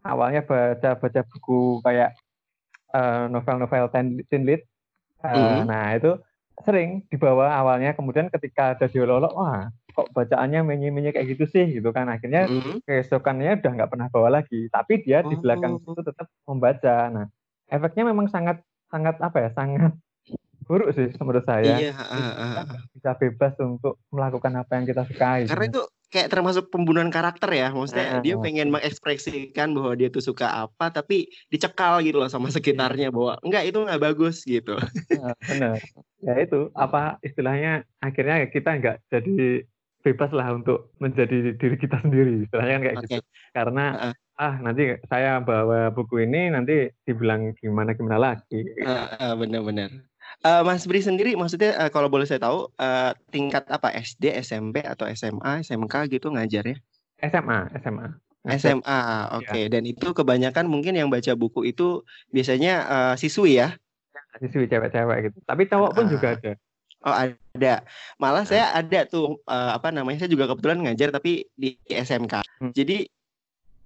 [0.00, 2.16] awalnya baca baca buku kayak
[2.96, 4.64] uh, novel-novel teen lit.
[5.20, 5.60] Uh, mm.
[5.68, 6.12] Nah, itu
[6.64, 11.88] sering dibawa awalnya kemudian ketika ada diolok wah kok bacaannya menye-menye kayak gitu sih gitu
[11.92, 12.84] kan akhirnya mm-hmm.
[12.84, 15.92] keesokannya udah nggak pernah bawa lagi tapi dia di belakang oh.
[15.96, 17.26] itu tetap membaca nah
[17.72, 18.60] efeknya memang sangat
[18.92, 19.92] sangat apa ya sangat
[20.66, 22.66] buruk sih menurut saya iya, uh, uh.
[22.92, 25.82] bisa bebas untuk melakukan apa yang kita sukai karena itu
[26.16, 30.88] kayak termasuk pembunuhan karakter ya maksudnya uh, dia pengen mengekspresikan bahwa dia tuh suka apa
[30.88, 34.80] tapi dicekal gitu loh sama sekitarnya bahwa enggak itu nggak bagus gitu.
[35.12, 35.76] Uh, benar
[36.24, 39.62] ya itu apa istilahnya akhirnya kita nggak jadi
[40.00, 43.06] bebas lah untuk menjadi diri kita sendiri istilahnya kan kayak okay.
[43.06, 43.22] gitu.
[43.52, 48.64] Karena uh, ah nanti saya bawa buku ini nanti dibilang gimana gimana lagi.
[48.80, 49.90] Uh, uh, benar-benar
[50.44, 54.84] Uh, Mas Bri sendiri maksudnya uh, kalau boleh saya tahu uh, tingkat apa SD, SMP
[54.84, 56.76] atau SMA, SMK gitu ngajar ya?
[57.24, 58.08] SMA, SMA.
[58.46, 59.00] SMA,
[59.34, 59.42] oke.
[59.42, 59.66] Okay.
[59.66, 59.78] Ya.
[59.78, 63.74] Dan itu kebanyakan mungkin yang baca buku itu biasanya uh, siswi ya?
[64.38, 65.38] Siswi cewek-cewek gitu.
[65.42, 66.52] Tapi cowok pun uh, juga ada.
[67.02, 67.74] Oh ada.
[68.22, 68.48] Malah nah.
[68.48, 70.22] saya ada tuh uh, apa namanya?
[70.22, 72.46] Saya juga kebetulan ngajar tapi di SMK.
[72.62, 72.70] Hmm.
[72.70, 73.10] Jadi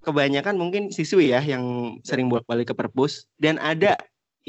[0.04, 3.96] kebanyakan mungkin siswi ya yang sering bolak-balik ke perpus dan ada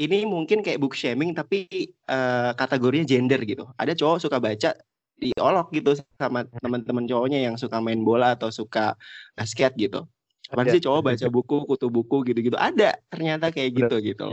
[0.00, 3.68] ini mungkin kayak book shaming tapi uh, kategorinya gender gitu.
[3.76, 4.72] Ada cowok suka baca
[5.20, 8.96] diolok gitu sama teman-teman cowoknya yang suka main bola atau suka
[9.36, 10.08] basket gitu.
[10.52, 12.56] Apaan sih cowok baca buku, kutu buku gitu-gitu.
[12.60, 14.28] Ada ternyata kayak gitu gitu.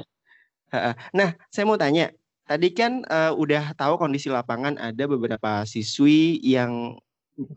[1.15, 2.11] Nah, saya mau tanya,
[2.43, 6.97] tadi kan uh, udah tahu kondisi lapangan ada beberapa siswi yang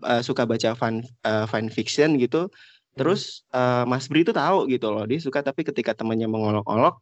[0.05, 2.53] uh, suka baca fan uh, fan fiction gitu.
[2.93, 7.01] Terus uh, Mas Bri itu tahu gitu loh, dia suka tapi ketika temannya mengolok-olok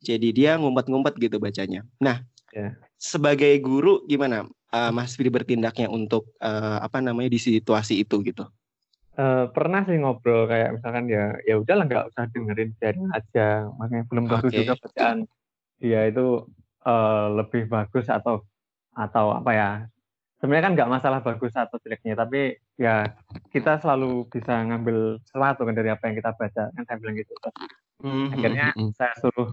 [0.00, 1.84] jadi dia ngumpet-ngumpet gitu bacanya.
[2.00, 2.74] Nah, yeah.
[2.96, 4.48] sebagai guru gimana?
[4.72, 8.46] uh, Mas Firi bertindaknya untuk uh, apa namanya di situasi itu gitu?
[9.18, 14.04] Uh, pernah sih ngobrol kayak misalkan ya ya udahlah nggak usah dengerin biarin aja makanya
[14.06, 14.58] belum tentu okay.
[14.64, 15.18] juga bacaan
[15.82, 16.46] dia itu
[16.86, 18.46] uh, lebih bagus atau
[18.96, 19.68] atau apa ya
[20.40, 23.12] sebenarnya kan nggak masalah bagus atau jeleknya tapi ya
[23.52, 27.34] kita selalu bisa ngambil sesuatu kan dari apa yang kita baca kan saya bilang gitu
[28.00, 28.34] mm-hmm.
[28.34, 28.90] akhirnya mm-hmm.
[28.96, 29.50] saya suruh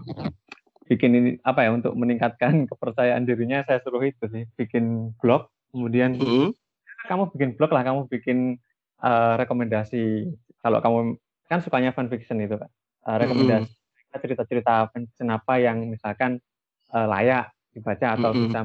[0.88, 6.16] bikin ini apa ya untuk meningkatkan kepercayaan dirinya saya suruh itu sih bikin blog kemudian
[6.16, 6.52] mm-hmm.
[7.06, 8.58] kamu bikin blog lah kamu bikin
[9.04, 10.32] uh, rekomendasi
[10.64, 10.98] kalau kamu
[11.48, 12.70] kan sukanya fan fiction itu kan
[13.08, 14.20] uh, rekomendasi mm-hmm.
[14.20, 16.40] cerita-cerita fiction apa yang misalkan
[16.92, 18.44] uh, layak dibaca atau mm-hmm.
[18.48, 18.60] bisa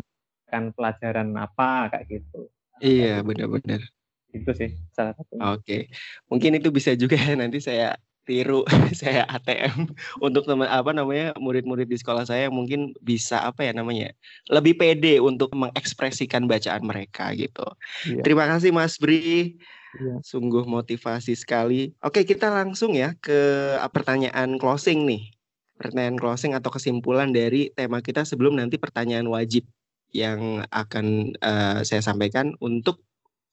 [0.53, 2.45] kan pelajaran apa kayak gitu.
[2.77, 3.81] Iya benar-benar.
[4.29, 5.33] Itu sih salah satu.
[5.37, 5.81] Oke, okay.
[6.29, 8.63] mungkin itu bisa juga nanti saya tiru
[8.99, 9.91] saya ATM
[10.23, 14.15] untuk teman apa namanya murid-murid di sekolah saya mungkin bisa apa ya namanya
[14.47, 17.67] lebih pede untuk mengekspresikan bacaan mereka gitu.
[18.07, 18.23] Iya.
[18.23, 19.59] Terima kasih Mas Bri.
[19.93, 20.15] Iya.
[20.25, 21.93] Sungguh motivasi sekali.
[22.01, 25.29] Oke, kita langsung ya ke pertanyaan closing nih.
[25.77, 29.67] Pertanyaan closing atau kesimpulan dari tema kita sebelum nanti pertanyaan wajib
[30.13, 33.01] yang akan uh, saya sampaikan untuk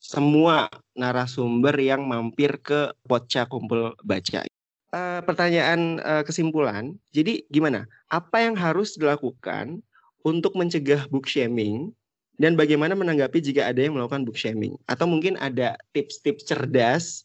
[0.01, 4.49] semua narasumber yang mampir ke Pocca Kumpul Baca.
[4.90, 7.87] Uh, pertanyaan uh, kesimpulan, jadi gimana?
[8.11, 9.79] Apa yang harus dilakukan
[10.26, 11.94] untuk mencegah book shaming?
[12.40, 14.74] Dan bagaimana menanggapi jika ada yang melakukan book shaming?
[14.90, 17.22] Atau mungkin ada tips-tips cerdas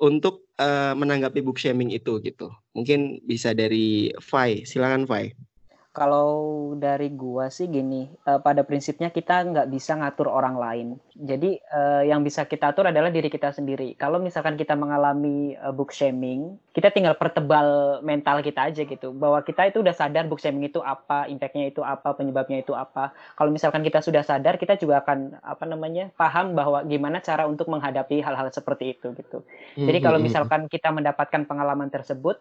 [0.00, 2.48] untuk uh, menanggapi book shaming itu gitu.
[2.72, 4.64] Mungkin bisa dari Fai.
[4.64, 5.36] Silakan Fai
[5.92, 10.88] kalau dari gua sih gini, uh, pada prinsipnya kita nggak bisa ngatur orang lain.
[11.12, 13.92] Jadi uh, yang bisa kita atur adalah diri kita sendiri.
[14.00, 19.44] Kalau misalkan kita mengalami uh, book shaming, kita tinggal pertebal mental kita aja gitu, bahwa
[19.44, 23.12] kita itu udah sadar book shaming itu apa, impactnya itu apa, penyebabnya itu apa.
[23.36, 27.68] Kalau misalkan kita sudah sadar, kita juga akan apa namanya paham bahwa gimana cara untuk
[27.68, 29.44] menghadapi hal-hal seperti itu gitu.
[29.76, 30.24] Jadi kalau hmm, hmm, hmm.
[30.24, 32.40] misalkan kita mendapatkan pengalaman tersebut,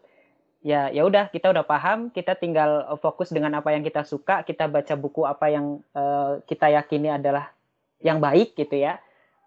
[0.62, 2.14] ya ya udah kita udah paham.
[2.14, 4.46] Kita tinggal uh, fokus dengan apa yang kita suka.
[4.46, 7.52] Kita baca buku apa yang uh, kita yakini adalah
[8.02, 9.02] yang baik gitu ya.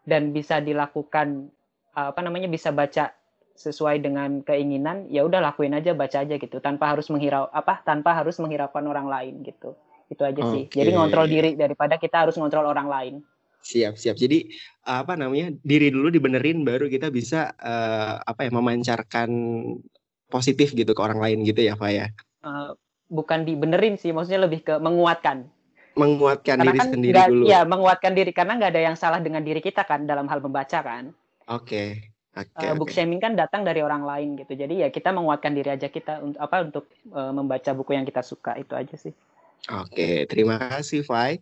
[0.04, 1.48] Dan bisa dilakukan
[1.96, 3.14] uh, apa namanya bisa baca
[3.54, 6.58] sesuai dengan keinginan ya udah lakuin aja baca aja gitu.
[6.58, 9.78] Tanpa harus menghirau apa tanpa harus menghiraukan orang lain gitu.
[10.10, 10.52] Itu aja okay.
[10.52, 13.14] sih jadi ngontrol diri daripada kita harus ngontrol orang lain.
[13.64, 14.20] Siap siap.
[14.20, 14.52] Jadi
[14.84, 19.30] apa namanya diri dulu dibenerin baru kita bisa uh, apa ya memancarkan
[20.34, 22.10] positif gitu ke orang lain gitu ya Pak ya?
[22.42, 22.74] Uh,
[23.06, 25.46] bukan dibenerin sih, maksudnya lebih ke menguatkan.
[25.94, 27.44] Menguatkan karena diri kan sendiri gak, dulu.
[27.46, 30.82] Ya, menguatkan diri karena nggak ada yang salah dengan diri kita kan dalam hal membaca
[30.82, 31.14] kan.
[31.46, 32.10] Oke.
[32.10, 32.10] Okay.
[32.34, 33.06] Okay, uh, book okay.
[33.06, 34.58] shaming kan datang dari orang lain gitu.
[34.58, 38.26] Jadi ya kita menguatkan diri aja kita untuk apa untuk uh, membaca buku yang kita
[38.26, 39.14] suka itu aja sih.
[39.70, 41.38] Oke, okay, terima kasih Fai.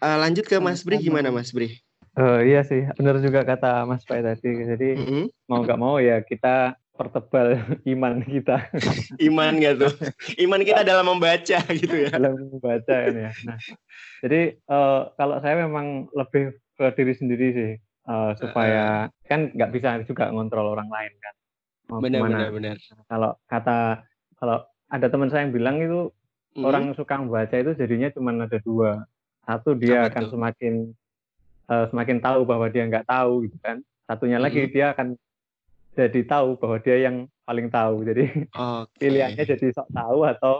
[0.00, 1.76] Uh, lanjut ke Mas Bri gimana Mas Bri?
[2.16, 4.64] Uh, iya sih, benar juga kata Mas Fai tadi.
[4.64, 5.24] Jadi mm -hmm.
[5.44, 7.56] mau nggak mau ya kita pertebal
[7.96, 8.68] iman kita.
[9.32, 9.88] iman gitu.
[10.36, 12.12] Iman kita dalam membaca gitu ya.
[12.12, 13.32] Dalam membaca ini ya.
[13.48, 13.58] Nah,
[14.20, 17.72] jadi uh, kalau saya memang lebih ke diri sendiri sih
[18.04, 21.34] uh, supaya uh, kan nggak bisa juga ngontrol orang lain kan.
[21.90, 22.76] benar, benar, benar.
[23.08, 24.04] Kalau kata
[24.36, 24.58] kalau
[24.92, 26.12] ada teman saya yang bilang itu
[26.54, 26.64] hmm.
[26.68, 29.08] orang suka membaca itu jadinya cuma ada dua.
[29.48, 30.30] Satu dia Apa akan itu?
[30.36, 30.74] semakin
[31.72, 33.80] uh, semakin tahu bahwa dia nggak tahu gitu kan.
[34.04, 34.70] Satunya lagi hmm.
[34.70, 35.16] dia akan
[35.94, 38.06] jadi tahu bahwa dia yang paling tahu.
[38.06, 38.98] Jadi okay.
[38.98, 40.54] pilihannya jadi sok tahu atau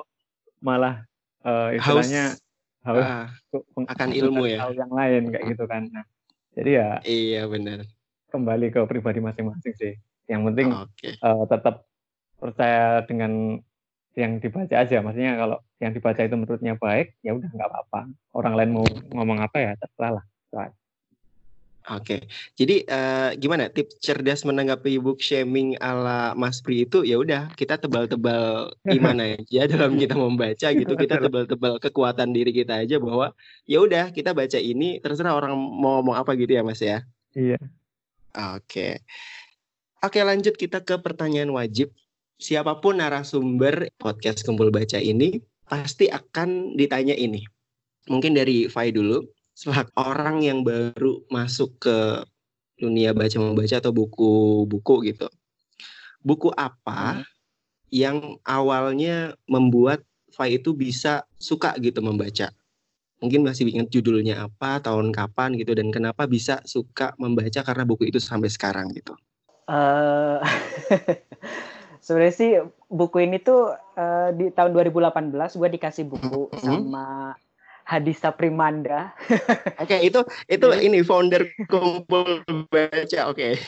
[0.61, 1.07] malah
[1.47, 2.35] uh, istilahnya
[2.83, 4.67] haus, haus uh, akan ilmu ya.
[4.67, 5.83] Tahu yang lain kayak gitu kan.
[5.89, 6.05] Nah,
[6.59, 7.87] jadi ya Iya benar.
[8.31, 9.95] Kembali ke pribadi masing-masing sih.
[10.31, 11.13] Yang penting okay.
[11.23, 11.87] uh, eh, tetap
[12.39, 13.59] percaya dengan
[14.19, 14.99] yang dibaca aja.
[15.03, 18.01] Maksudnya kalau yang dibaca itu menurutnya baik, ya udah nggak apa-apa.
[18.35, 20.25] Orang lain mau ngomong apa ya terserah lah.
[21.89, 22.29] Oke,
[22.61, 27.81] jadi uh, gimana tips cerdas menanggapi book shaming ala Mas Pri itu ya udah kita
[27.81, 33.33] tebal-tebal gimana ya dalam kita membaca gitu kita tebal-tebal kekuatan diri kita aja bahwa
[33.65, 37.01] ya udah kita baca ini terserah orang mau ngomong apa gitu ya Mas ya.
[37.33, 37.57] Iya.
[38.37, 39.01] Oke.
[40.05, 41.97] Oke lanjut kita ke pertanyaan wajib.
[42.37, 47.41] Siapa pun narasumber podcast Kumpul Baca ini pasti akan ditanya ini.
[48.09, 49.25] Mungkin dari Fai dulu
[49.61, 52.25] selaku orang yang baru masuk ke
[52.81, 55.29] dunia baca membaca atau buku-buku gitu.
[56.25, 57.25] Buku apa hmm.
[57.93, 58.17] yang
[58.49, 62.49] awalnya membuat Fai itu bisa suka gitu membaca?
[63.21, 68.09] Mungkin masih ingat judulnya apa, tahun kapan gitu, dan kenapa bisa suka membaca karena buku
[68.09, 69.13] itu sampai sekarang gitu?
[69.69, 70.41] Uh,
[72.07, 72.51] Sebenarnya sih
[72.89, 76.63] buku ini tuh uh, di tahun 2018 gue dikasih buku hmm.
[76.65, 77.37] sama
[77.85, 79.11] Hadisa Primanda.
[79.83, 83.21] Oke, okay, itu itu ini founder kumpul baca.
[83.31, 83.35] Oke.
[83.35, 83.53] Okay.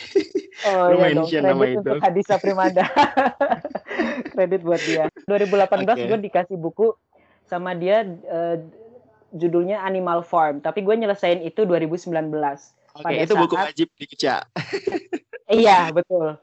[0.62, 2.04] Oh iya dong, kredit nama untuk itu.
[2.04, 2.84] Hadisa Primanda.
[4.36, 5.08] kredit buat dia.
[5.24, 6.06] 2018 okay.
[6.06, 6.92] gue dikasih buku
[7.48, 8.60] sama dia uh,
[9.32, 12.12] judulnya Animal Farm, tapi gue nyelesain itu 2019.
[12.12, 12.68] Oke,
[13.00, 13.42] okay, itu saat...
[13.42, 14.34] buku wajib dibaca.
[15.48, 16.36] iya, betul.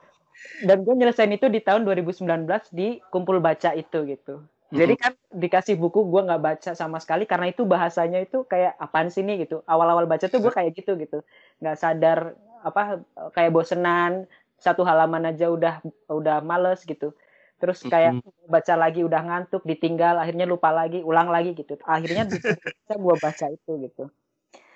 [0.65, 2.25] Dan gue nyelesain itu di tahun 2019
[2.73, 4.41] di kumpul baca itu gitu.
[4.69, 9.09] Jadi kan dikasih buku gue nggak baca sama sekali karena itu bahasanya itu kayak apaan
[9.09, 9.65] sih nih gitu.
[9.65, 11.25] Awal-awal baca tuh gue kayak gitu gitu,
[11.57, 13.01] nggak sadar apa
[13.33, 14.29] kayak bosenan
[14.61, 17.17] satu halaman aja udah udah males gitu.
[17.59, 21.75] Terus kayak baca lagi udah ngantuk, ditinggal, akhirnya lupa lagi, ulang lagi gitu.
[21.83, 24.03] Akhirnya bisa gue baca itu gitu.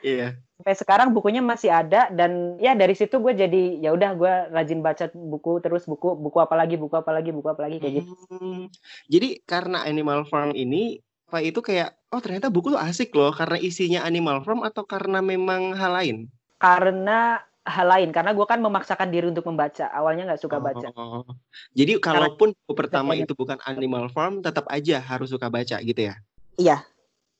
[0.03, 0.36] Iya.
[0.63, 4.80] Sampai sekarang bukunya masih ada dan ya dari situ gue jadi ya udah gue rajin
[4.80, 8.15] baca buku terus buku buku apa lagi buku apa lagi buku apa lagi kayak gitu.
[8.32, 8.71] Hmm,
[9.12, 13.60] jadi karena Animal Farm ini Pak itu kayak oh ternyata buku tuh asik loh karena
[13.60, 16.32] isinya Animal Farm atau karena memang hal lain?
[16.56, 20.95] Karena hal lain karena gue kan memaksakan diri untuk membaca awalnya nggak suka baca.
[20.95, 21.28] Oh,
[21.76, 26.15] jadi kalaupun buku pertama itu bukan Animal Farm tetap aja harus suka baca gitu ya?
[26.56, 26.88] Iya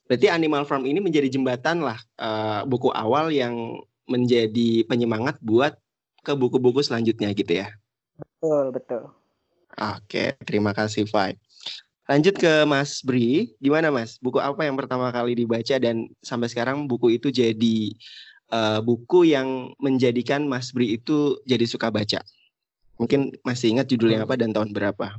[0.08, 5.80] Berarti Animal Farm ini menjadi jembatan lah uh, buku awal yang menjadi penyemangat buat
[6.24, 7.72] ke buku-buku selanjutnya gitu ya.
[8.20, 9.04] Betul, betul.
[9.74, 11.40] Oke, terima kasih, Fai.
[12.04, 14.20] Lanjut ke Mas Bri, gimana Mas?
[14.20, 17.96] Buku apa yang pertama kali dibaca dan sampai sekarang buku itu jadi
[18.52, 22.20] uh, buku yang menjadikan Mas Bri itu jadi suka baca?
[23.00, 25.16] Mungkin masih ingat judulnya apa dan tahun berapa?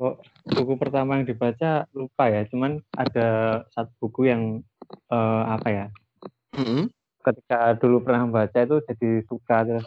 [0.00, 0.16] Kok
[0.48, 4.64] buku pertama yang dibaca lupa ya cuman ada satu buku yang
[5.12, 5.86] uh, apa ya
[6.56, 6.88] mm-hmm.
[7.20, 9.84] ketika dulu pernah baca itu jadi suka terus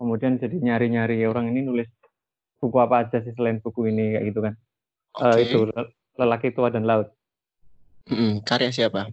[0.00, 1.92] kemudian jadi nyari-nyari orang ini nulis
[2.56, 4.54] buku apa aja sih selain buku ini kayak gitu kan
[5.12, 5.28] okay.
[5.28, 5.58] uh, itu
[6.16, 7.12] lelaki tua dan laut
[8.08, 8.40] mm-hmm.
[8.48, 9.12] karya siapa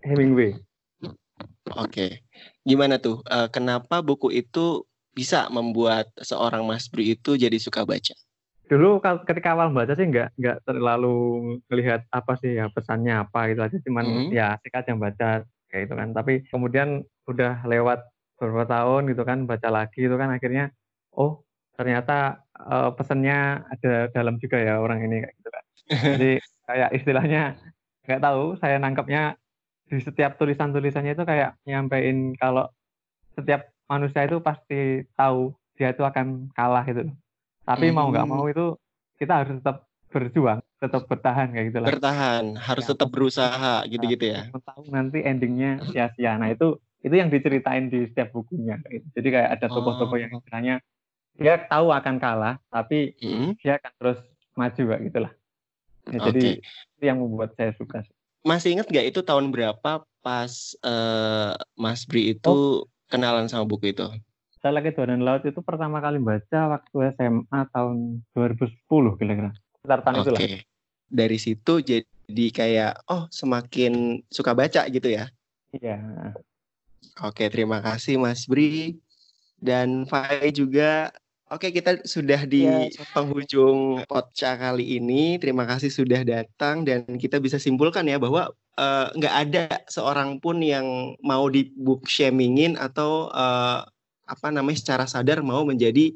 [0.00, 0.56] Hemingway
[1.04, 2.24] oke okay.
[2.64, 8.16] gimana tuh uh, kenapa buku itu bisa membuat seorang Mas Bri itu jadi suka baca
[8.64, 11.16] dulu ketika awal baca sih nggak nggak terlalu
[11.68, 13.76] melihat apa sih ya pesannya apa gitu aja.
[13.84, 14.30] Cuman hmm.
[14.32, 15.28] ya asik aja baca
[15.68, 16.08] kayak gitu kan.
[16.16, 18.00] Tapi kemudian udah lewat
[18.40, 20.74] beberapa tahun gitu kan baca lagi itu kan akhirnya
[21.14, 25.64] oh ternyata uh, pesannya ada dalam juga ya orang ini kayak gitu kan.
[26.16, 26.30] Jadi
[26.68, 27.42] kayak istilahnya
[28.04, 29.36] nggak tahu saya nangkepnya
[29.88, 32.68] di setiap tulisan-tulisannya itu kayak nyampein kalau
[33.36, 37.10] setiap manusia itu pasti tahu dia itu akan kalah gitu
[37.64, 37.96] tapi hmm.
[37.96, 38.76] mau nggak mau itu
[39.16, 41.88] kita harus tetap berjuang, tetap bertahan kayak gitu lah.
[41.90, 44.46] Bertahan, harus ya, tetap berusaha gitu-gitu ya.
[44.54, 46.38] Tahu nanti endingnya sia-sia.
[46.38, 48.78] Nah itu itu yang diceritain di setiap bukunya.
[48.86, 50.40] Jadi kayak ada tokoh-tokoh yang oh.
[50.40, 50.78] istilahnya
[51.34, 53.58] dia tahu akan kalah, tapi hmm.
[53.58, 54.18] dia akan terus
[54.54, 55.32] maju kayak gitulah.
[56.04, 56.26] Ya, okay.
[56.30, 58.06] Jadi itu yang membuat saya suka.
[58.46, 60.52] Masih ingat nggak itu tahun berapa pas
[60.86, 62.86] uh, Mas Bri itu oh.
[63.10, 64.06] kenalan sama buku itu?
[64.64, 68.80] Saya lagi dan Laut itu pertama kali baca waktu SMA tahun 2010
[69.20, 69.52] kira-kira.
[69.76, 70.24] Sekitar tahun okay.
[70.24, 70.40] itulah.
[71.12, 75.28] Dari situ jadi kayak oh semakin suka baca gitu ya.
[75.76, 76.00] Iya.
[77.20, 78.96] Oke, terima kasih Mas Bri
[79.60, 81.12] dan Fai juga.
[81.52, 85.36] Oke, kita sudah di ya, penghujung potca kali ini.
[85.36, 88.48] Terima kasih sudah datang dan kita bisa simpulkan ya bahwa
[88.80, 93.84] eh, nggak uh, ada seorang pun yang mau di book shamingin atau uh,
[94.24, 96.12] apa namanya secara sadar mau menjadi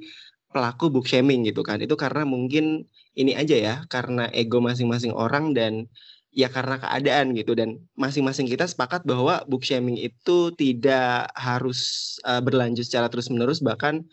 [0.52, 1.80] pelaku book shaming gitu kan.
[1.80, 5.86] Itu karena mungkin ini aja ya karena ego masing-masing orang dan
[6.32, 7.52] ya karena keadaan gitu.
[7.52, 14.04] Dan masing-masing kita sepakat bahwa book shaming itu tidak harus uh, berlanjut secara terus-menerus bahkan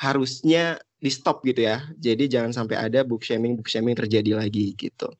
[0.00, 1.84] harusnya di stop gitu ya.
[2.00, 5.12] Jadi jangan sampai ada book shaming book shaming terjadi lagi gitu.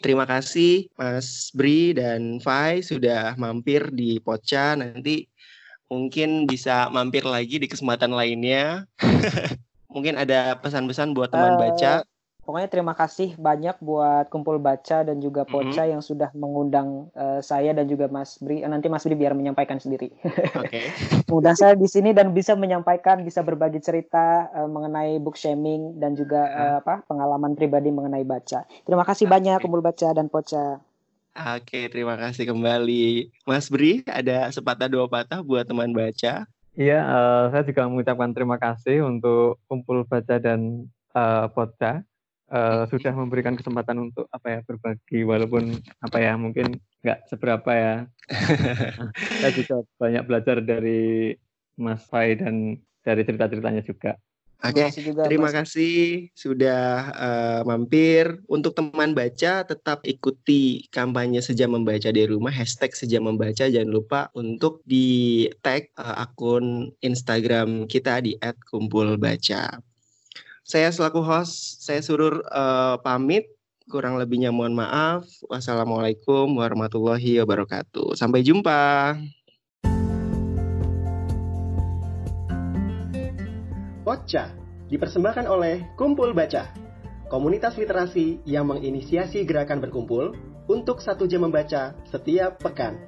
[0.00, 4.72] Terima kasih Mas Bri dan Fai sudah mampir di Poca.
[4.72, 5.28] Nanti
[5.90, 8.86] mungkin bisa mampir lagi di kesempatan lainnya.
[9.90, 12.06] mungkin ada pesan-pesan buat teman uh, baca.
[12.40, 15.92] Pokoknya terima kasih banyak buat kumpul baca dan juga Poca mm -hmm.
[15.92, 18.66] yang sudah mengundang uh, saya dan juga Mas Bri.
[18.66, 20.14] Nanti Mas Bri biar menyampaikan sendiri.
[20.58, 20.82] Oke.
[21.30, 21.54] Okay.
[21.54, 26.42] saya di sini dan bisa menyampaikan, bisa berbagi cerita uh, mengenai book shaming dan juga
[26.50, 28.66] uh, apa pengalaman pribadi mengenai baca.
[28.66, 29.34] Terima kasih okay.
[29.38, 30.82] banyak kumpul baca dan Poca.
[31.30, 33.30] Oke, terima kasih kembali.
[33.46, 36.42] Mas Bri, ada sepatah dua patah buat teman baca.
[36.74, 42.02] Iya, uh, saya juga mengucapkan terima kasih untuk kumpul baca dan uh, Podca.
[42.50, 47.94] Uh, sudah memberikan kesempatan untuk apa ya berbagi walaupun apa ya mungkin nggak seberapa ya
[49.38, 51.30] saya juga banyak belajar dari
[51.78, 52.74] Mas Fai dan
[53.06, 54.18] dari cerita-ceritanya juga
[54.60, 55.16] Oke, okay.
[55.24, 55.56] terima Mas.
[55.56, 58.44] kasih sudah uh, mampir.
[58.44, 63.64] Untuk teman baca, tetap ikuti kampanye sejam membaca di rumah, hashtag sejam membaca.
[63.64, 68.36] Jangan lupa untuk di tag uh, akun Instagram kita di
[68.68, 69.80] @kumpulbaca.
[70.60, 73.48] Saya selaku host, saya suruh uh, pamit.
[73.88, 75.24] Kurang lebihnya mohon maaf.
[75.48, 78.12] Wassalamualaikum warahmatullahi wabarakatuh.
[78.12, 79.16] Sampai jumpa.
[84.10, 84.50] Pocca
[84.90, 86.74] dipersembahkan oleh Kumpul Baca,
[87.30, 90.34] komunitas literasi yang menginisiasi gerakan berkumpul
[90.66, 92.98] untuk satu jam membaca setiap pekan.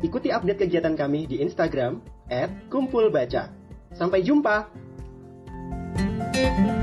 [0.00, 2.00] Ikuti update kegiatan kami di Instagram
[2.72, 3.52] @kumpulbaca.
[3.92, 4.88] Sampai jumpa.
[6.38, 6.77] thank you